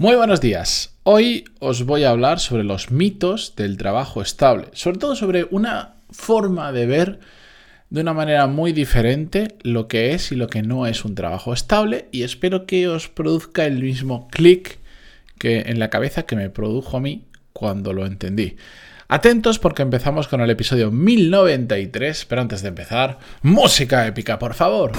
[0.00, 0.94] Muy buenos días.
[1.02, 5.96] Hoy os voy a hablar sobre los mitos del trabajo estable, sobre todo sobre una
[6.08, 7.20] forma de ver
[7.90, 11.52] de una manera muy diferente lo que es y lo que no es un trabajo
[11.52, 14.78] estable y espero que os produzca el mismo clic
[15.38, 18.56] que en la cabeza que me produjo a mí cuando lo entendí.
[19.06, 24.92] Atentos porque empezamos con el episodio 1093, pero antes de empezar, música épica, por favor.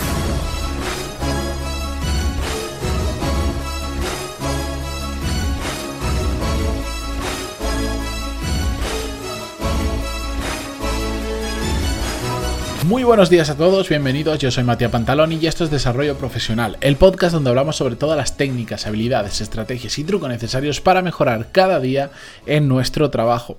[12.91, 16.75] Muy buenos días a todos, bienvenidos, yo soy Matías Pantaloni y esto es Desarrollo Profesional,
[16.81, 21.53] el podcast donde hablamos sobre todas las técnicas, habilidades, estrategias y trucos necesarios para mejorar
[21.53, 22.11] cada día
[22.45, 23.57] en nuestro trabajo.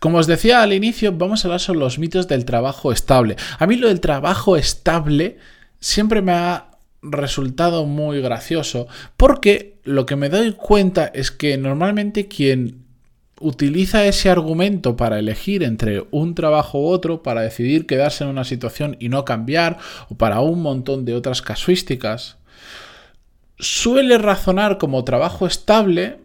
[0.00, 3.36] Como os decía al inicio, vamos a hablar sobre los mitos del trabajo estable.
[3.60, 5.38] A mí lo del trabajo estable
[5.78, 12.26] siempre me ha resultado muy gracioso porque lo que me doy cuenta es que normalmente
[12.26, 12.87] quien
[13.40, 18.44] utiliza ese argumento para elegir entre un trabajo u otro, para decidir quedarse en una
[18.44, 22.38] situación y no cambiar, o para un montón de otras casuísticas,
[23.58, 26.18] suele razonar como trabajo estable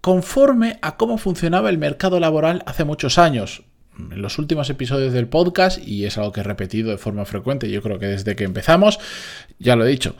[0.00, 3.62] conforme a cómo funcionaba el mercado laboral hace muchos años.
[3.98, 7.70] En los últimos episodios del podcast, y es algo que he repetido de forma frecuente,
[7.70, 8.98] yo creo que desde que empezamos,
[9.58, 10.16] ya lo he dicho,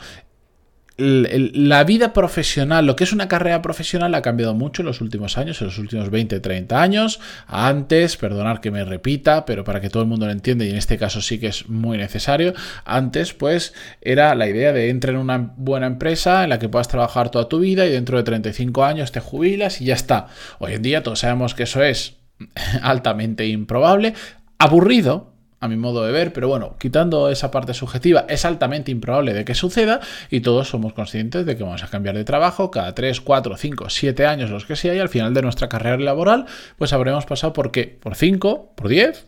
[0.97, 5.39] la vida profesional, lo que es una carrera profesional ha cambiado mucho en los últimos
[5.39, 7.19] años, en los últimos 20, 30 años.
[7.47, 10.75] Antes, perdonar que me repita, pero para que todo el mundo lo entienda y en
[10.75, 12.53] este caso sí que es muy necesario,
[12.85, 16.87] antes pues era la idea de entrar en una buena empresa en la que puedas
[16.87, 20.27] trabajar toda tu vida y dentro de 35 años te jubilas y ya está.
[20.59, 22.17] Hoy en día todos sabemos que eso es
[22.83, 24.13] altamente improbable,
[24.59, 25.32] aburrido,
[25.63, 29.45] a mi modo de ver, pero bueno, quitando esa parte subjetiva, es altamente improbable de
[29.45, 33.21] que suceda y todos somos conscientes de que vamos a cambiar de trabajo cada 3,
[33.21, 36.47] 4, 5, 7 años, los que sea, y al final de nuestra carrera laboral,
[36.77, 37.97] pues habremos pasado por qué?
[37.97, 39.25] Por 5, por 10,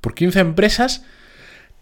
[0.00, 1.04] por 15 empresas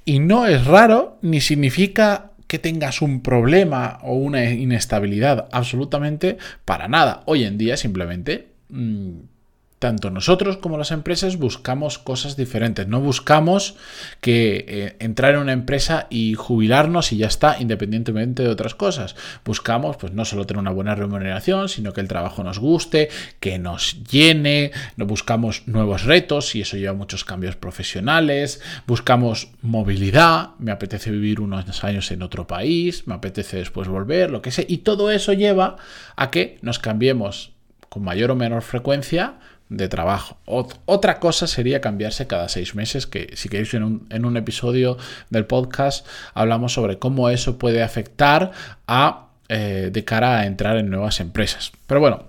[0.05, 6.89] y no es raro ni significa que tengas un problema o una inestabilidad, absolutamente para
[6.89, 7.23] nada.
[7.25, 8.49] Hoy en día simplemente...
[8.69, 9.34] Mm,
[9.79, 12.89] tanto nosotros como las empresas buscamos cosas diferentes.
[12.89, 13.77] No buscamos
[14.21, 19.15] que eh, entrar en una empresa y jubilarnos y ya está, independientemente de otras cosas.
[19.45, 23.59] Buscamos, pues, no solo tener una buena remuneración, sino que el trabajo nos guste, que
[23.59, 24.71] nos llene.
[24.97, 28.63] No buscamos nuevos retos y eso lleva muchos cambios profesionales.
[28.87, 30.51] Buscamos movilidad.
[30.59, 33.07] Me apetece vivir unos años en otro país.
[33.07, 34.65] Me apetece después volver, lo que sea.
[34.67, 35.77] Y todo eso lleva
[36.17, 37.53] a que nos cambiemos
[37.89, 39.35] con mayor o menor frecuencia
[39.69, 40.39] de trabajo.
[40.45, 43.85] otra cosa sería cambiarse cada seis meses, que si queréis en
[44.25, 44.99] un, episodio
[45.31, 48.53] del podcast hablamos sobre cómo eso puede afectar
[48.87, 51.73] a, eh, de cara a entrar en nuevas empresas.
[51.87, 52.27] Pero bueno,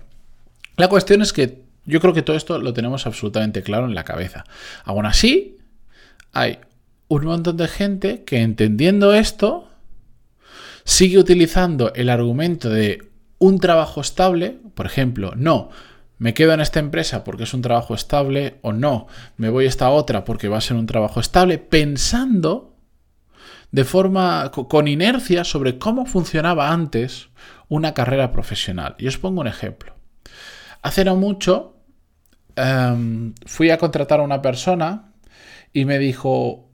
[0.76, 4.04] la cuestión es que yo creo que todo esto lo tenemos absolutamente claro en la
[4.04, 4.44] cabeza.
[4.84, 5.58] Aún así,
[6.32, 6.58] hay
[7.08, 9.68] un montón de gente que entendiendo esto
[10.84, 13.08] sigue utilizando el argumento de
[13.38, 15.70] un trabajo estable, por ejemplo, no,
[16.18, 19.06] ¿Me quedo en esta empresa porque es un trabajo estable o no?
[19.36, 21.58] ¿Me voy a esta otra porque va a ser un trabajo estable?
[21.58, 22.74] Pensando
[23.70, 27.28] de forma con inercia sobre cómo funcionaba antes
[27.68, 28.94] una carrera profesional.
[28.98, 29.94] Y os pongo un ejemplo.
[30.82, 31.76] Hace no mucho
[32.54, 35.12] em, fui a contratar a una persona
[35.72, 36.70] y me dijo,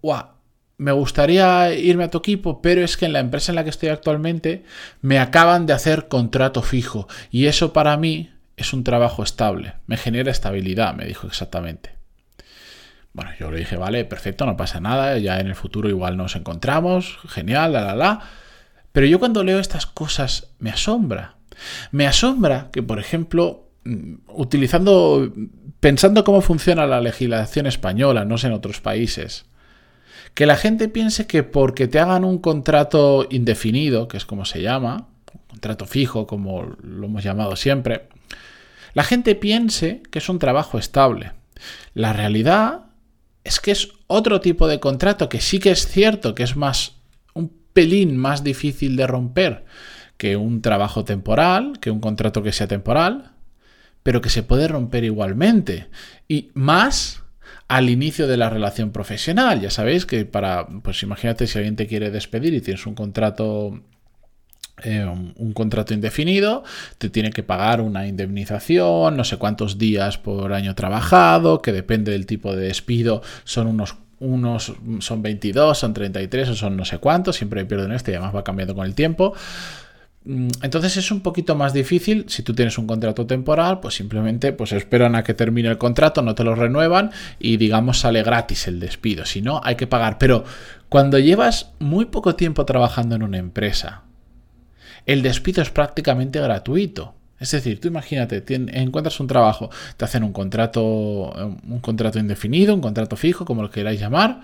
[0.77, 3.71] me gustaría irme a tu equipo, pero es que en la empresa en la que
[3.71, 4.65] estoy actualmente
[5.01, 8.31] me acaban de hacer contrato fijo y eso para mí
[8.63, 11.91] es un trabajo estable, me genera estabilidad, me dijo exactamente.
[13.13, 16.35] Bueno, yo le dije, vale, perfecto, no pasa nada, ya en el futuro igual nos
[16.35, 18.21] encontramos, genial, la, la, la.
[18.93, 21.37] Pero yo cuando leo estas cosas me asombra.
[21.91, 25.31] Me asombra que, por ejemplo, mm, utilizando,
[25.81, 29.45] pensando cómo funciona la legislación española, no sé en otros países,
[30.35, 34.63] que la gente piense que porque te hagan un contrato indefinido, que es como se
[34.63, 35.09] llama,
[35.49, 38.09] contrato fijo, como lo hemos llamado siempre,
[38.95, 41.33] la gente piense que es un trabajo estable.
[41.95, 42.87] La realidad
[43.45, 46.97] es que es otro tipo de contrato que sí que es cierto que es más
[47.35, 49.65] un pelín más difícil de romper
[50.17, 53.33] que un trabajo temporal, que un contrato que sea temporal,
[54.03, 55.89] pero que se puede romper igualmente
[56.29, 57.23] y más
[57.69, 59.61] al inicio de la relación profesional.
[59.61, 63.83] Ya sabéis que para, pues imagínate si alguien te quiere despedir y tienes un contrato
[64.83, 66.65] eh, un, contrato indefinido,
[66.99, 72.13] te tiene que pagar una indemnización, no sé cuántos días por año trabajado, que depende
[72.13, 76.99] del tipo de despido, son unos unos son 22, son 33 o son no sé
[76.99, 79.35] cuántos, siempre pierdo en esto y además va cambiando con el tiempo.
[80.25, 82.25] Mm, entonces es un poquito más difícil.
[82.29, 86.23] Si tú tienes un contrato temporal, pues simplemente pues esperan a que termine el contrato,
[86.23, 89.27] no te lo renuevan y digamos sale gratis el despido.
[89.27, 90.19] Si no, hay que pagar.
[90.19, 90.45] Pero
[90.89, 94.03] cuando llevas muy poco tiempo trabajando en una empresa,
[95.07, 97.15] el despido es prácticamente gratuito.
[97.39, 102.81] Es decir, tú imagínate, encuentras un trabajo, te hacen un contrato, un contrato indefinido, un
[102.81, 104.43] contrato fijo, como lo queráis llamar,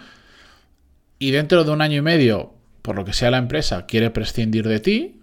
[1.20, 4.66] y dentro de un año y medio, por lo que sea la empresa, quiere prescindir
[4.66, 5.20] de ti,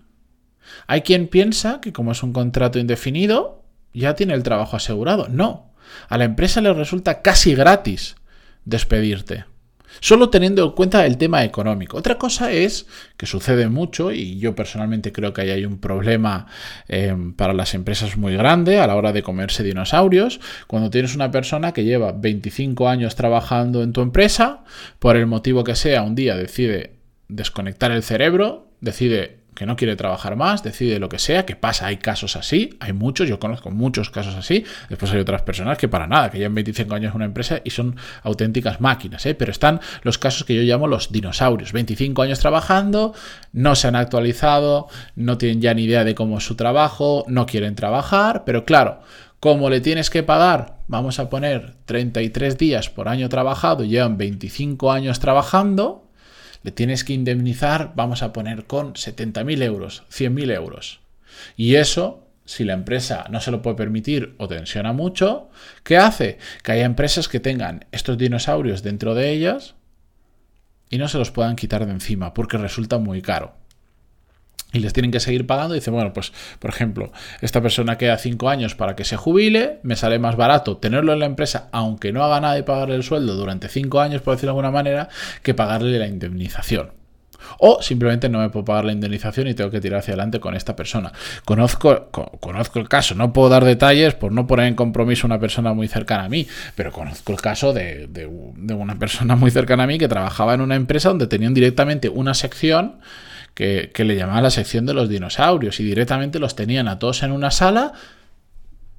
[0.87, 5.27] hay quien piensa que como es un contrato indefinido, ya tiene el trabajo asegurado.
[5.29, 5.73] No,
[6.09, 8.15] a la empresa le resulta casi gratis
[8.65, 9.45] despedirte.
[9.99, 11.97] Solo teniendo en cuenta el tema económico.
[11.97, 12.87] Otra cosa es
[13.17, 16.47] que sucede mucho, y yo personalmente creo que ahí hay un problema
[16.87, 21.31] em, para las empresas muy grande a la hora de comerse dinosaurios, cuando tienes una
[21.31, 24.63] persona que lleva 25 años trabajando en tu empresa,
[24.99, 26.95] por el motivo que sea, un día decide
[27.27, 31.87] desconectar el cerebro, decide que no quiere trabajar más, decide lo que sea, que pasa,
[31.87, 35.87] hay casos así, hay muchos, yo conozco muchos casos así, después hay otras personas que
[35.87, 39.33] para nada, que llevan 25 años en una empresa y son auténticas máquinas, ¿eh?
[39.33, 43.13] pero están los casos que yo llamo los dinosaurios, 25 años trabajando,
[43.53, 47.45] no se han actualizado, no tienen ya ni idea de cómo es su trabajo, no
[47.45, 48.99] quieren trabajar, pero claro,
[49.39, 54.91] como le tienes que pagar, vamos a poner 33 días por año trabajado, llevan 25
[54.91, 56.04] años trabajando,
[56.65, 60.99] le tienes que indemnizar, vamos a poner con 70.000 euros, 100.000 euros.
[61.55, 65.51] Y eso, si la empresa no se lo puede permitir o tensiona mucho,
[65.83, 66.39] ¿qué hace?
[66.63, 69.75] Que haya empresas que tengan estos dinosaurios dentro de ellas
[70.89, 73.53] y no se los puedan quitar de encima porque resulta muy caro
[74.75, 77.11] y les tienen que seguir pagando, dice, bueno, pues, por ejemplo,
[77.41, 81.19] esta persona queda cinco años para que se jubile, me sale más barato tenerlo en
[81.19, 84.51] la empresa, aunque no haga nada de pagarle el sueldo durante cinco años, por decirlo
[84.51, 85.09] de alguna manera,
[85.43, 86.91] que pagarle la indemnización.
[87.59, 90.55] O simplemente no me puedo pagar la indemnización y tengo que tirar hacia adelante con
[90.55, 91.11] esta persona.
[91.45, 95.39] Conozco, conozco el caso, no puedo dar detalles por no poner en compromiso a una
[95.39, 99.83] persona muy cercana a mí, pero conozco el caso de, de una persona muy cercana
[99.83, 102.95] a mí que trabajaba en una empresa donde tenían directamente una sección
[103.55, 107.31] que, le llamaban la sección de los dinosaurios y directamente los tenían a todos en
[107.31, 107.93] una sala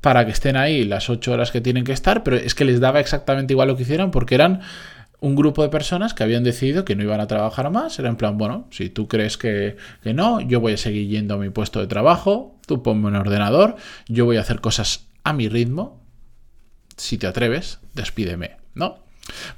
[0.00, 2.80] para que estén ahí las ocho horas que tienen que estar, pero es que les
[2.80, 4.62] daba exactamente igual lo que hicieran porque eran
[5.20, 7.98] un grupo de personas que habían decidido que no iban a trabajar más.
[7.98, 11.34] Era en plan, bueno, si tú crees que, que, no, yo voy a seguir yendo
[11.34, 13.76] a mi puesto de trabajo, tú ponme un ordenador,
[14.08, 16.02] yo voy a hacer cosas a mi ritmo.
[16.96, 18.98] Si te atreves, despídeme, ¿no?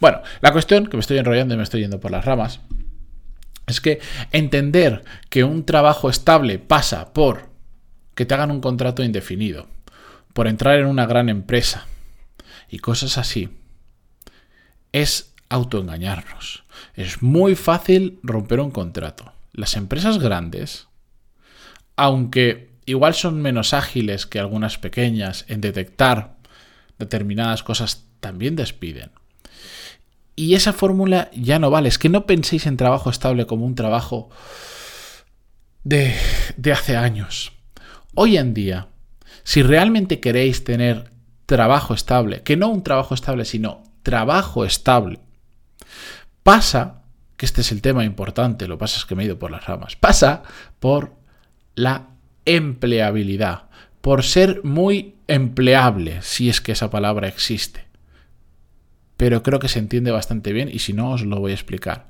[0.01, 2.61] Bueno, la cuestión, que me estoy enrollando y me estoy yendo por las ramas,
[3.73, 4.01] es que
[4.33, 7.49] entender que un trabajo estable pasa por
[8.15, 9.69] que te hagan un contrato indefinido,
[10.33, 11.87] por entrar en una gran empresa
[12.69, 13.51] y cosas así,
[14.93, 16.65] es autoengañarnos.
[16.95, 19.33] Es muy fácil romper un contrato.
[19.53, 20.89] Las empresas grandes,
[21.97, 26.37] aunque igual son menos ágiles que algunas pequeñas en detectar
[26.99, 29.11] determinadas cosas, también despiden.
[30.39, 31.89] Y esa fórmula ya no vale.
[31.89, 34.31] Es que no penséis en trabajo estable como un trabajo
[35.83, 36.15] de,
[36.57, 37.51] de hace años.
[38.15, 38.87] Hoy en día,
[39.43, 41.11] si realmente queréis tener
[41.47, 45.19] trabajo estable, que no un trabajo estable, sino trabajo estable,
[46.45, 47.03] pasa,
[47.37, 49.67] que este es el tema importante, lo pasa es que me he ido por las
[49.67, 50.45] ramas, pasa
[50.79, 51.17] por
[51.75, 52.11] la
[52.45, 53.65] empleabilidad,
[54.01, 57.88] por ser muy empleable, si es que esa palabra existe
[59.19, 62.07] pero creo que se entiende bastante bien y si no os lo voy a explicar.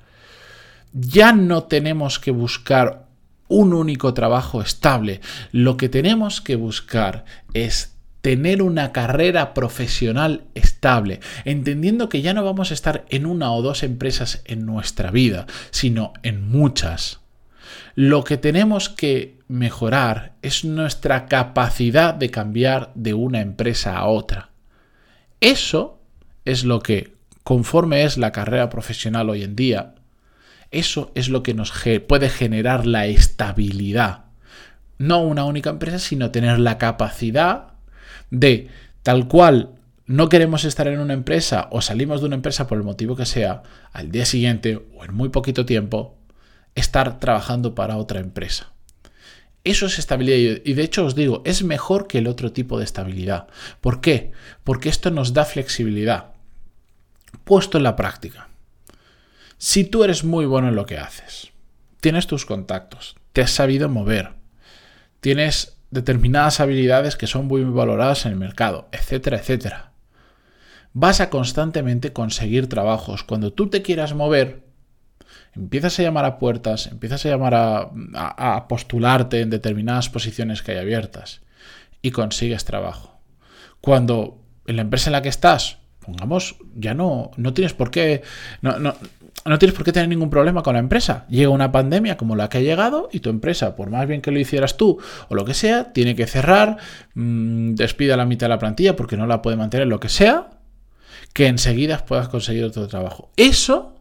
[0.92, 3.08] Ya no tenemos que buscar
[3.48, 7.24] un único trabajo estable, lo que tenemos que buscar
[7.54, 13.52] es tener una carrera profesional estable, entendiendo que ya no vamos a estar en una
[13.52, 17.20] o dos empresas en nuestra vida, sino en muchas.
[17.94, 24.50] Lo que tenemos que mejorar es nuestra capacidad de cambiar de una empresa a otra.
[25.40, 25.97] Eso
[26.48, 27.12] es lo que,
[27.44, 29.94] conforme es la carrera profesional hoy en día,
[30.70, 31.72] eso es lo que nos
[32.06, 34.24] puede generar la estabilidad.
[34.96, 37.68] No una única empresa, sino tener la capacidad
[38.30, 38.68] de,
[39.02, 39.74] tal cual
[40.06, 43.26] no queremos estar en una empresa o salimos de una empresa por el motivo que
[43.26, 43.62] sea,
[43.92, 46.16] al día siguiente o en muy poquito tiempo,
[46.74, 48.72] estar trabajando para otra empresa.
[49.64, 52.84] Eso es estabilidad y de hecho os digo, es mejor que el otro tipo de
[52.84, 53.48] estabilidad.
[53.82, 54.32] ¿Por qué?
[54.64, 56.37] Porque esto nos da flexibilidad
[57.44, 58.48] puesto en la práctica.
[59.58, 61.50] Si tú eres muy bueno en lo que haces,
[62.00, 64.34] tienes tus contactos, te has sabido mover,
[65.20, 69.92] tienes determinadas habilidades que son muy valoradas en el mercado, etcétera, etcétera.
[70.92, 73.22] Vas a constantemente conseguir trabajos.
[73.24, 74.64] Cuando tú te quieras mover,
[75.54, 80.72] empiezas a llamar a puertas, empiezas a llamar a, a, postularte en determinadas posiciones que
[80.72, 81.40] hay abiertas
[82.02, 83.20] y consigues trabajo.
[83.80, 85.77] Cuando en la empresa en la que estás,
[86.08, 88.22] pongamos, ya no, no tienes por qué,
[88.62, 88.94] no, no,
[89.44, 91.26] no tienes por qué tener ningún problema con la empresa.
[91.28, 94.30] Llega una pandemia como la que ha llegado y tu empresa, por más bien que
[94.30, 94.98] lo hicieras tú
[95.28, 96.78] o lo que sea, tiene que cerrar,
[97.14, 100.08] mmm, despide a la mitad de la plantilla porque no la puede mantener, lo que
[100.08, 100.48] sea,
[101.34, 103.30] que enseguida puedas conseguir otro trabajo.
[103.36, 103.94] Eso,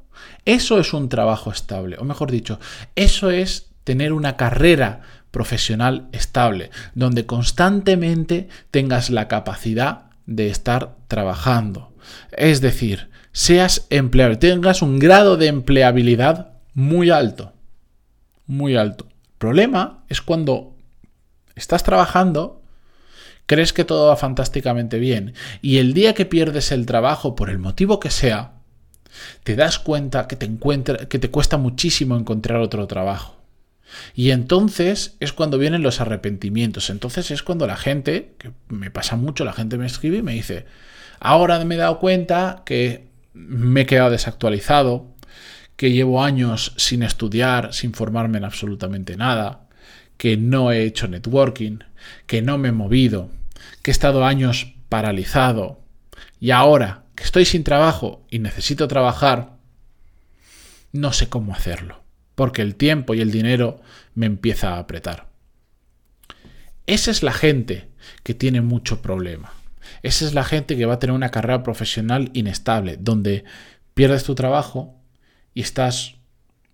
[0.46, 2.58] eso es un trabajo estable, o mejor dicho,
[2.96, 11.94] eso es tener una carrera profesional estable, donde constantemente tengas la capacidad de estar trabajando.
[12.32, 17.54] Es decir, seas empleable, tengas un grado de empleabilidad muy alto.
[18.46, 19.08] Muy alto.
[19.10, 20.76] El problema es cuando
[21.56, 22.62] estás trabajando,
[23.46, 27.60] crees que todo va fantásticamente bien y el día que pierdes el trabajo por el
[27.60, 28.54] motivo que sea,
[29.44, 33.37] te das cuenta que te, encuentra, que te cuesta muchísimo encontrar otro trabajo.
[34.14, 36.90] Y entonces es cuando vienen los arrepentimientos.
[36.90, 40.34] Entonces es cuando la gente, que me pasa mucho, la gente me escribe y me
[40.34, 40.66] dice,
[41.20, 45.16] ahora me he dado cuenta que me he quedado desactualizado,
[45.76, 49.68] que llevo años sin estudiar, sin formarme en absolutamente nada,
[50.18, 51.80] que no he hecho networking,
[52.26, 53.30] que no me he movido,
[53.84, 55.80] que he estado años paralizado
[56.40, 59.58] y ahora que estoy sin trabajo y necesito trabajar,
[60.92, 62.04] no sé cómo hacerlo,
[62.38, 63.82] porque el tiempo y el dinero
[64.14, 65.28] me empieza a apretar.
[66.86, 67.88] Esa es la gente
[68.22, 69.54] que tiene mucho problema.
[70.04, 73.44] Esa es la gente que va a tener una carrera profesional inestable, donde
[73.96, 75.02] pierdes tu trabajo
[75.56, 76.18] y estás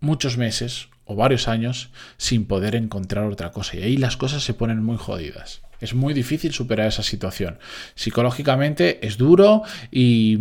[0.01, 3.77] muchos meses o varios años sin poder encontrar otra cosa.
[3.77, 5.61] Y ahí las cosas se ponen muy jodidas.
[5.79, 7.57] Es muy difícil superar esa situación.
[7.95, 10.37] Psicológicamente es duro y,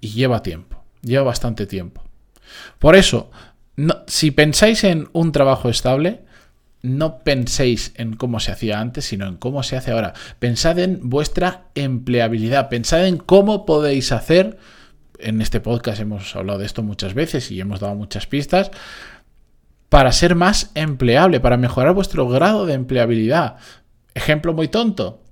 [0.00, 0.84] lleva tiempo.
[1.02, 2.04] Lleva bastante tiempo.
[2.78, 3.32] Por eso,
[4.06, 6.22] si pensáis en un trabajo estable,
[6.82, 10.14] no penséis en cómo se hacía antes, sino en cómo se hace ahora.
[10.38, 14.58] Pensad en vuestra empleabilidad, pensad en cómo podéis hacer,
[15.18, 18.70] en este podcast hemos hablado de esto muchas veces y hemos dado muchas pistas,
[19.88, 23.56] para ser más empleable, para mejorar vuestro grado de empleabilidad.
[24.14, 25.22] Ejemplo muy tonto.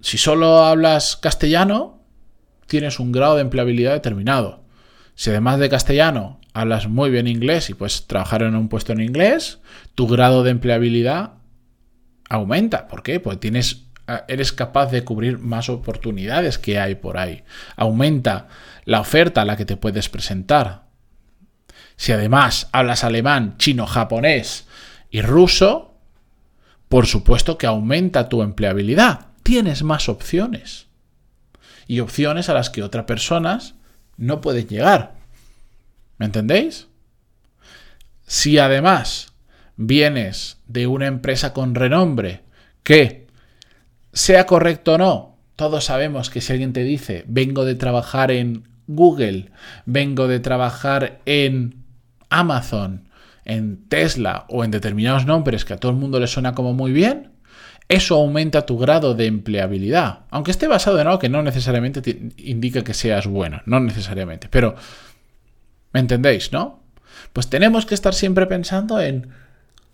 [0.00, 2.00] Si solo hablas castellano,
[2.66, 4.64] tienes un grado de empleabilidad determinado.
[5.14, 9.00] Si además de castellano hablas muy bien inglés y puedes trabajar en un puesto en
[9.00, 9.60] inglés,
[9.94, 11.34] tu grado de empleabilidad
[12.28, 12.88] aumenta.
[12.88, 13.20] ¿Por qué?
[13.20, 17.44] Pues tienes, ah, eres capaz de cubrir más oportunidades que hay por ahí.
[17.76, 18.48] Aumenta
[18.84, 20.84] la oferta a la que te puedes presentar.
[21.96, 24.66] Si además hablas alemán, chino, japonés
[25.10, 25.94] y ruso,
[26.88, 29.26] por supuesto que aumenta tu empleabilidad.
[29.42, 30.86] Tienes más opciones.
[31.86, 33.74] Y opciones a las que otras personas
[34.16, 35.19] no pueden llegar.
[36.20, 36.86] ¿Me entendéis?
[38.26, 39.32] Si además
[39.76, 42.42] vienes de una empresa con renombre
[42.82, 43.26] que,
[44.12, 48.68] sea correcto o no, todos sabemos que si alguien te dice, vengo de trabajar en
[48.86, 49.50] Google,
[49.86, 51.84] vengo de trabajar en
[52.28, 53.08] Amazon,
[53.46, 56.92] en Tesla o en determinados nombres que a todo el mundo le suena como muy
[56.92, 57.30] bien,
[57.88, 60.26] eso aumenta tu grado de empleabilidad.
[60.28, 64.76] Aunque esté basado en algo que no necesariamente indica que seas bueno, no necesariamente, pero
[65.92, 66.80] ¿Me entendéis, no?
[67.32, 69.28] Pues tenemos que estar siempre pensando en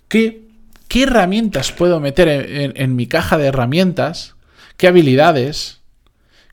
[0.08, 0.48] qué,
[0.88, 4.36] qué herramientas puedo meter en, mi caja de herramientas,
[4.76, 5.80] qué habilidades,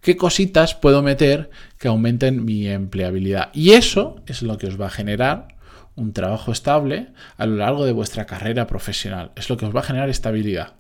[0.01, 3.49] qué cositas puedo meter que aumenten mi empleabilidad.
[3.53, 5.49] Y eso es lo que os va a generar
[5.95, 9.31] un trabajo estable a lo largo de vuestra carrera profesional.
[9.35, 10.73] Es lo que os va a generar estabilidad.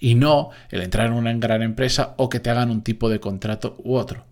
[0.00, 3.20] Y no el entrar en una gran empresa o que te hagan un tipo de
[3.20, 4.26] contrato u otro.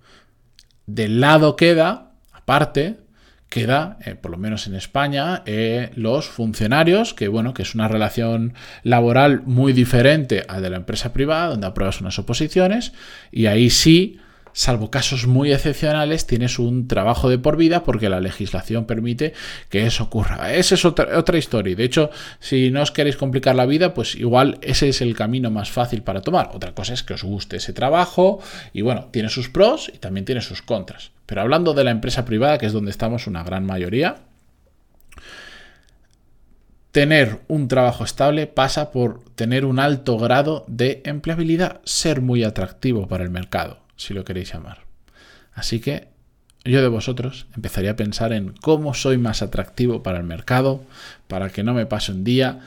[0.87, 3.06] Del lado queda, aparte,
[3.49, 7.89] queda, eh, por lo menos en España, eh, los funcionarios, que bueno, que es una
[7.89, 12.93] relación laboral muy diferente a de la empresa privada, donde apruebas unas oposiciones,
[13.31, 14.19] y ahí sí,
[14.57, 19.35] salvo casos muy excepcionales, tienes un trabajo de por vida porque la legislación permite
[19.69, 20.55] que eso ocurra.
[20.55, 21.77] Esa es otra, historia.
[21.77, 22.11] De hecho,
[22.41, 26.03] si no os queréis complicar la vida, pues igual ese es el camino más fácil
[26.03, 26.53] para tomar.
[26.55, 28.41] Otra cosa es que os guste ese trabajo
[28.73, 31.11] y bueno, tiene sus pros y también tiene sus contras.
[31.27, 34.23] Pero hablando de la empresa privada, que es donde estamos una gran mayoría,
[36.93, 43.07] tener un trabajo estable pasa por tener un alto grado de empleabilidad, ser muy atractivo
[43.07, 44.85] para el mercado, si lo queréis llamar.
[45.55, 46.09] Así que
[46.65, 50.85] yo de vosotros empezaría a pensar en cómo soy más atractivo para el mercado,
[51.29, 52.61] para que no me pase un día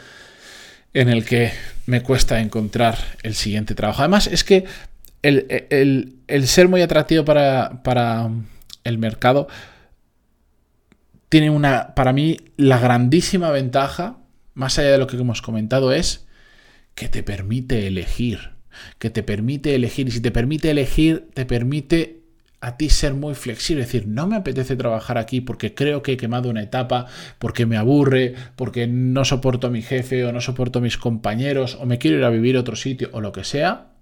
[0.94, 1.52] en el que
[1.86, 4.02] me cuesta encontrar el siguiente trabajo.
[4.02, 4.66] Además, es que
[5.22, 8.30] el, ser muy atractivo para,
[8.84, 9.48] el mercado
[11.28, 14.18] tiene una, para mí, la grandísima ventaja,
[14.56, 16.26] más allá de lo que hemos comentado, es
[16.96, 18.52] que te permite elegir,
[18.98, 22.20] que te permite elegir, y si te permite elegir, te permite
[22.62, 26.14] a ti ser muy flexible, es decir, no me apetece trabajar aquí porque creo que
[26.14, 27.08] he quemado una etapa,
[27.38, 31.78] porque me aburre, porque no soporto a mi jefe o no soporto a mis compañeros
[31.80, 33.94] o me quiero ir a vivir a otro sitio o lo que sea,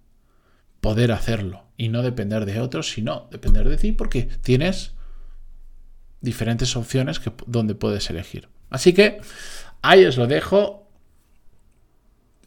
[0.81, 4.93] poder hacerlo y no depender de otros, sino depender de ti porque tienes
[6.21, 8.49] diferentes opciones donde puedes elegir.
[8.71, 9.21] Así que
[9.83, 10.89] ahí os lo dejo,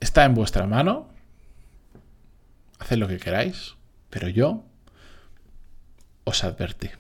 [0.01, 1.09] está en vuestra mano,
[2.81, 3.77] haced lo que queráis,
[4.11, 4.65] pero yo
[6.25, 6.91] os advertí.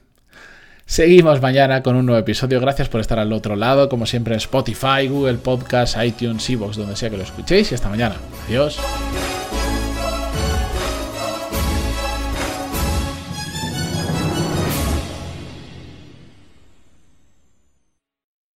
[0.86, 2.60] Seguimos mañana con un nuevo episodio.
[2.60, 6.96] Gracias por estar al otro lado, como siempre en Spotify, Google Podcast, iTunes, Evox, donde
[6.96, 7.70] sea que lo escuchéis.
[7.70, 8.16] Y hasta mañana.
[8.48, 8.80] Adiós.